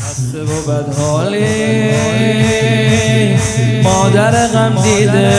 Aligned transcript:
خسته 0.00 0.38
و 0.38 0.62
بدحالی. 0.62 1.90
مادر 3.82 4.46
غم 4.46 4.82
دیده. 4.82 5.32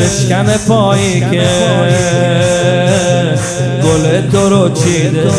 بشکن 0.00 0.56
پایی 0.68 1.20
که 1.20 1.48
گل 3.82 4.30
تو 4.30 4.48
رو 4.48 4.74
چیده. 4.74 5.30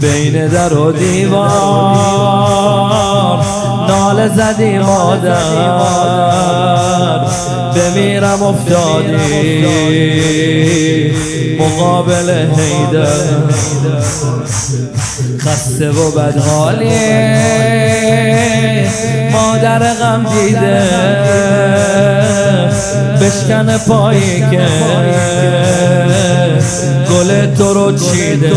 بین 0.00 0.48
در 0.48 0.74
و 0.74 0.92
دیوار 0.92 1.46
نال 3.88 4.28
زدی 4.28 4.78
مادر 4.78 5.36
بمیرم 7.74 8.42
افتادی 8.42 9.64
مقابل 11.60 12.30
هیدر 12.30 13.36
خسته 15.38 15.90
و 15.90 16.10
بدحالی. 16.10 16.90
مادر 19.32 19.94
غم 19.94 20.26
دیده 20.32 20.82
بشکن 23.20 23.78
پایی 23.78 24.40
که 24.50 24.66
گل 27.10 27.54
تو 27.54 27.74
رو 27.74 27.92
چیده. 27.98 28.52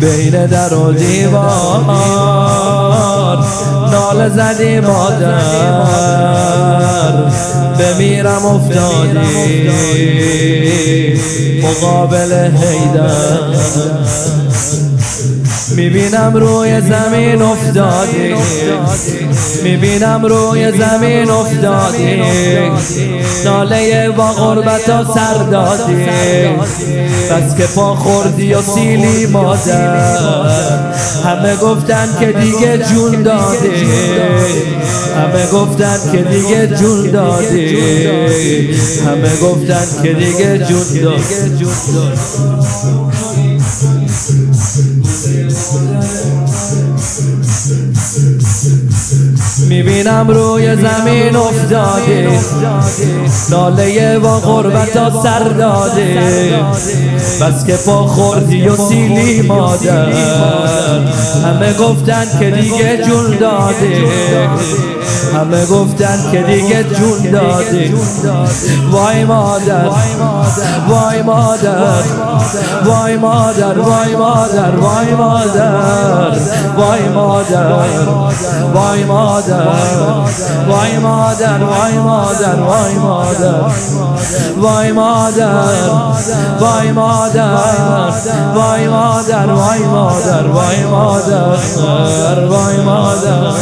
بین 0.00 0.46
در 0.46 0.74
و 0.74 0.92
دیوار 0.92 1.84
نال 3.90 4.28
زدی 4.28 4.80
مادر 4.80 5.34
بمیرم 7.78 8.46
افتادی. 8.46 9.70
مقابل 11.62 12.32
هیدر 12.32 13.54
می‌بینم 15.70 16.32
روی 16.34 16.80
زمین 16.80 17.42
افتادی 17.42 18.34
می‌بینم 19.62 20.26
روی 20.26 20.72
زمین 20.72 21.30
افتادی 21.30 22.22
ناله 23.44 24.10
با 24.10 24.32
غربت 24.32 24.88
ها 24.88 25.14
سر 25.14 25.42
دادی 25.50 26.06
بس 27.30 27.56
که 27.56 27.66
پا 27.66 27.94
خوردی 27.94 28.54
و 28.54 28.62
سیلی 28.62 29.26
مادر. 29.26 30.34
همه 31.24 31.56
گفتن 31.56 32.08
که 32.20 32.26
دیگه 32.26 32.78
جون 32.78 33.22
دادی 33.22 33.86
همه 35.16 35.46
گفتن 35.52 35.98
که 36.12 36.22
دیگه 36.22 36.66
جون 36.66 37.10
دادی 37.10 37.76
همه 39.06 39.36
گفتن 39.42 39.86
که 40.02 40.12
دیگه 40.12 40.58
جون 40.58 40.84
Jesus. 45.74 46.23
می‌بینم 49.74 50.28
روی 50.28 50.76
زمین 50.76 51.36
افتاده 51.36 52.28
ناله 53.50 54.18
و 54.18 54.40
غربت 54.40 54.96
ها 54.96 55.22
سر 55.22 55.48
داده 55.48 56.18
بس 57.40 57.66
که 57.66 57.76
پا 57.76 58.06
خوردی 58.06 58.68
و 58.68 58.76
سیلی 58.76 59.42
مادر 59.42 60.12
همه 61.44 61.72
گفتن 61.72 62.24
که 62.38 62.50
دیگه 62.50 63.04
جون 63.06 63.36
داده 63.40 64.08
همه 65.34 65.66
گفتن 65.66 66.18
که 66.32 66.42
دیگه 66.42 66.84
جون 66.84 67.30
داده 67.32 67.94
وای 68.90 69.24
مادر 69.24 69.88
وای 70.88 71.22
مادر 71.22 72.02
وای 72.84 73.16
مادر 73.16 73.78
وای 73.78 74.16
مادر 74.16 74.76
وای 74.76 75.14
مادر 75.14 75.74
وای 76.76 77.08
مادر 77.14 77.84
وای 78.74 79.04
مادر 79.04 79.63
وای 80.68 80.98
مادر 80.98 81.62
وای 81.64 81.98
مادر 81.98 82.60
وای 82.60 82.94
مادر 82.94 83.60
وای 84.60 84.92
مادر 84.92 85.48
وای 86.60 86.92
مادر 86.92 87.54
وای 88.54 88.86
مادر 88.88 89.50
وای 89.50 89.76
مادر 89.76 90.46
وای 90.46 90.84
مادر 90.84 92.44
وای 92.48 92.76
مادر. 92.84 93.54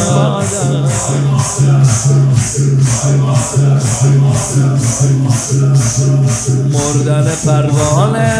مردن 6.72 7.26
پروانه 7.46 8.32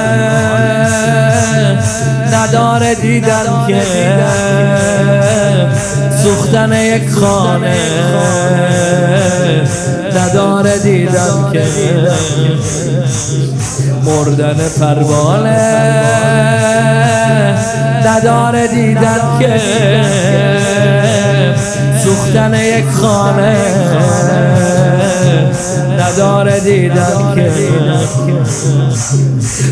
نداره 2.32 2.94
دیدن 2.94 3.66
که 3.68 3.82
سوختن 6.22 6.72
یک 6.72 7.10
خانه 7.10 7.76
نداره 10.16 10.78
دیدن 10.78 11.52
که 11.52 11.64
مردن 14.04 14.56
پروانه 14.80 15.82
نداره 18.06 18.66
دیدن 18.66 19.38
که 19.40 19.60
سوختن 22.32 22.54
یک 22.54 22.84
خانه. 22.88 23.56
نداره 25.98 26.60
دیدن 26.60 27.34
که. 27.34 27.52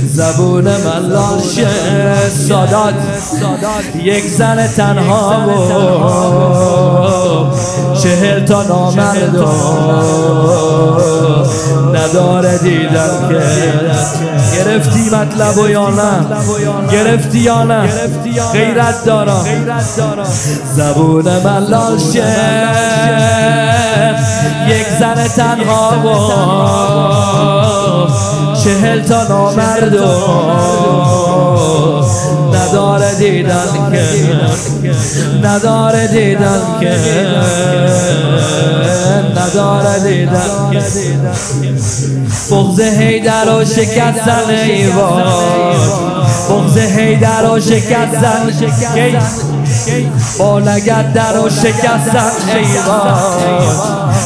زبون 0.09 0.65
من 0.65 1.09
لاشه. 1.09 1.69
سادات. 2.49 2.94
یک 4.03 4.26
زن 4.26 4.66
تنها 4.66 5.47
و 5.49 7.00
چهل 8.02 8.44
تا 8.44 8.62
نامرد 8.62 9.36
نداره 11.94 12.58
دیدن 12.58 13.28
که 13.28 13.40
گرفتی 14.56 15.10
مطلب 15.10 15.58
و 15.58 15.68
یا 15.68 15.90
نه؟ 15.90 16.26
گرفتی 16.92 17.38
یا 17.38 17.62
نه؟ 17.62 17.88
غیرت 18.52 19.04
دارم. 19.04 19.44
زبون 20.76 21.24
من 21.24 21.66
لاشه. 21.66 22.24
یک 24.68 24.86
زن 25.00 25.28
تنها 25.36 25.90
و 26.04 26.06
چهل 28.64 29.02
تا 29.02 29.28
نامرد 29.28 29.96
نداره 32.54 33.14
دیدن 33.14 33.91
که. 33.92 34.03
نداره 35.48 36.06
دیدن 36.06 36.60
که. 36.81 36.97
نداره 39.56 40.00
دیدن 40.00 40.71
که 40.72 40.83
بغز 42.50 42.81
هیدر 42.81 43.49
و 43.49 43.65
شکستن 43.65 44.50
ایوان 44.50 45.22
بغز 46.50 46.78
هیدر 46.78 47.50
و 47.50 47.61
شکستن 47.61 48.50
با 50.38 50.59
لگت 50.59 51.12
در 51.12 51.38
و 51.38 51.50
شکستن 51.50 52.31
ایوان 52.56 53.15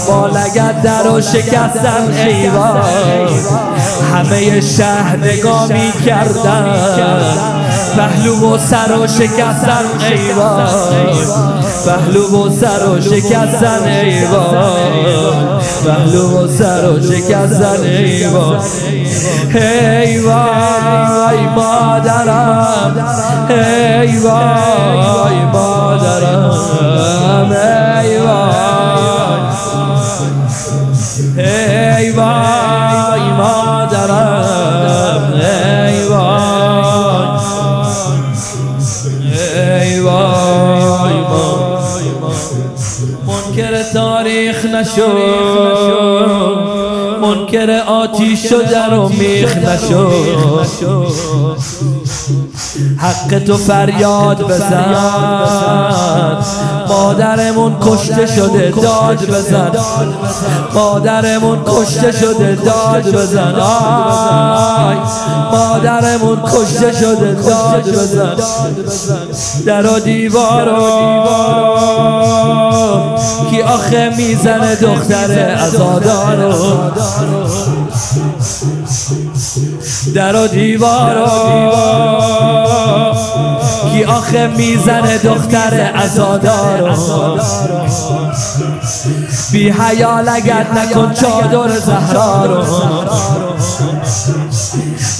با 0.08 0.26
لگت 0.26 0.82
در 0.82 1.08
و 1.08 1.20
شکستن 1.20 2.12
ایوان 2.26 2.82
همه 4.12 4.60
شهر 4.60 5.16
نگاه 5.16 5.72
می 5.72 5.92
کردن. 6.06 7.63
پهلو 7.96 8.54
و 8.54 8.58
سر 8.58 8.92
و 8.92 9.06
شکستن 9.06 9.84
ایوان 10.10 10.68
پهلو 11.86 12.46
و 12.46 12.50
سر 12.50 12.88
و 12.88 13.00
شکستن 13.00 13.82
ایوان 13.82 15.60
پهلو 15.84 16.44
و 16.44 16.48
سر 16.48 16.90
و 16.90 17.00
شکستن 17.00 17.82
ایوان 17.82 18.60
ای 19.54 20.18
وای 20.18 21.38
مادرم 21.56 22.96
ای 23.50 24.18
وای 24.18 25.44
مادرم 25.52 26.50
ای 28.02 28.18
وای. 28.18 29.04
ای 31.36 31.63
منکر 43.54 43.82
تاریخ 43.82 44.64
نشو. 44.64 45.08
منکر 47.20 47.70
آتیش 47.86 48.52
و 48.52 48.62
در 48.62 48.94
و 48.94 49.08
میخ 49.08 49.56
نشو. 49.56 50.10
حق 52.98 53.38
تو 53.38 53.56
فریاد 53.56 54.42
بزن. 54.42 54.84
مادرمون 56.88 57.76
کشته 57.80 58.26
شده 58.26 58.70
داد 58.70 59.30
بزن. 59.30 59.70
مادرمون 60.74 61.58
کشته 61.66 62.12
شده 62.12 62.58
داد 62.64 63.16
بزن. 63.16 63.54
آی. 63.54 64.96
مادرمون 65.52 66.38
کشته 66.42 66.92
شده 66.92 67.36
داد 67.48 67.88
بزن. 67.88 68.36
در 69.66 69.86
و 69.86 69.98
دیوارا 69.98 71.24
کی 73.50 73.62
آخه 73.62 74.14
می‌زنه 74.16 74.74
دختر 74.74 75.56
ازادارو 75.58 76.90
در 80.14 80.36
و 80.36 80.46
دیوارا 80.46 81.94
کی 83.92 84.04
آخه 84.04 84.46
می‌زنه 84.46 85.18
دختر 85.18 85.92
ازادارو 85.94 87.40
بی 89.52 89.70
حیا 89.70 90.20
لگت 90.20 90.66
نکن 90.76 91.14
چادر 91.14 91.78
زهرا 91.78 92.44
رو 92.46 92.64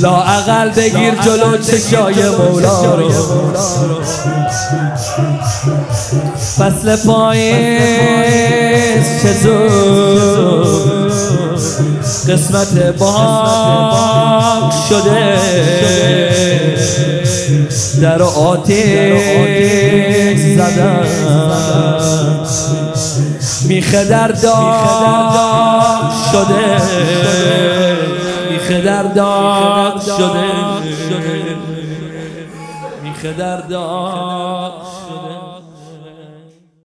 لا 0.00 0.22
اقل 0.22 0.70
بگیر 0.70 1.14
جلو 1.14 1.56
چشای 1.56 2.30
مولا 2.30 2.94
رو 2.94 3.10
فصل 6.58 6.96
پاییز 6.96 7.64
چه 9.22 9.32
قسمت 12.28 12.98
باک 12.98 14.72
شده. 14.88 15.38
در 18.00 18.22
آتیش 18.22 19.20
زدن. 20.56 21.06
میخه 23.68 24.04
در 24.04 24.28
داغ 24.28 26.12
شده. 26.32 26.82
میخه 28.50 28.80
در 28.80 29.02
داغ 29.02 30.02
شده. 30.02 30.44
میخه 33.02 33.32
در 33.32 33.60
داغ 33.60 34.72